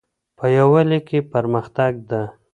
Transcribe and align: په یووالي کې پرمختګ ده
په 0.37 0.45
یووالي 0.57 0.99
کې 1.07 1.19
پرمختګ 1.33 1.91
ده 2.09 2.21